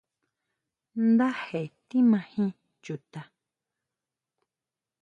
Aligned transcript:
Ndaje 1.09 1.61
tjimajin 1.87 2.49
Chuta. 2.83 3.21